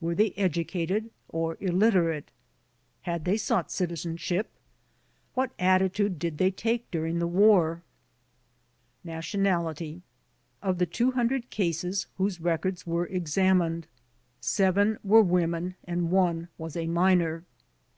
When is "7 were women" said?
14.40-15.74